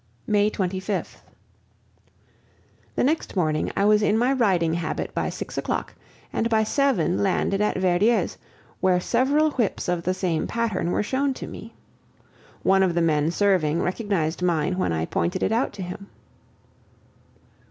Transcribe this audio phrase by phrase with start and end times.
[0.25, 1.17] May 25th.
[2.95, 5.93] The next morning I was in my riding habit by six o'clock,
[6.33, 8.39] and by seven landed at Verdier's,
[8.79, 11.75] where several whips of the same pattern were shown to me.
[12.63, 16.09] One of the men serving recognized mine when I pointed it out to him.